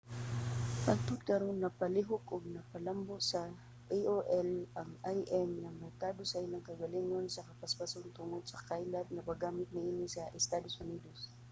hangtud 0.85 1.19
karon 1.29 1.57
napalihok 1.61 2.25
ug 2.35 2.43
napalambo 2.55 3.15
sa 3.31 3.41
aol 3.97 4.49
ang 5.09 5.21
im 5.41 5.49
nga 5.61 5.71
merkado 5.83 6.21
sa 6.27 6.41
ilang 6.45 6.65
kaugalingon 6.67 7.25
nga 7.33 7.47
kapaspason 7.49 8.13
tungod 8.17 8.43
sa 8.47 8.61
kaylap 8.69 9.07
nga 9.11 9.27
paggamit 9.29 9.69
niini 9.71 10.05
sa 10.15 10.23
estados 10.39 10.75
unidos 10.83 11.19